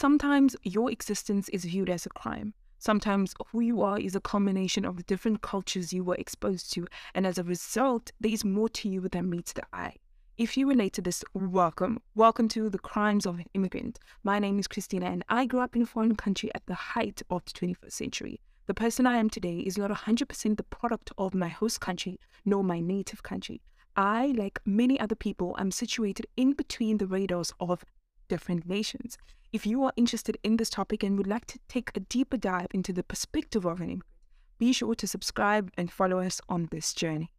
[0.00, 2.54] Sometimes your existence is viewed as a crime.
[2.78, 6.86] Sometimes who you are is a combination of the different cultures you were exposed to,
[7.16, 9.96] and as a result, there is more to you than meets the eye.
[10.36, 11.98] If you relate to this, welcome.
[12.14, 13.98] Welcome to The Crimes of an Immigrant.
[14.22, 17.20] My name is Christina, and I grew up in a foreign country at the height
[17.28, 18.40] of the 21st century.
[18.68, 22.62] The person I am today is not 100% the product of my host country, nor
[22.62, 23.62] my native country.
[23.96, 27.84] I, like many other people, am situated in between the radars of
[28.28, 29.18] different nations.
[29.52, 32.68] If you are interested in this topic and would like to take a deeper dive
[32.72, 34.02] into the perspective of an immigrant,
[34.58, 37.30] be sure to subscribe and follow us on this journey.